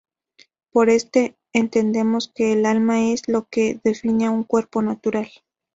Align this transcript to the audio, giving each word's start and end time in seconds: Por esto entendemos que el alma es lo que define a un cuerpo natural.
Por 0.71 0.89
esto 0.89 1.19
entendemos 1.53 2.31
que 2.33 2.53
el 2.53 2.65
alma 2.65 3.11
es 3.11 3.27
lo 3.27 3.45
que 3.51 3.79
define 3.83 4.25
a 4.25 4.31
un 4.31 4.43
cuerpo 4.43 4.81
natural. 4.81 5.29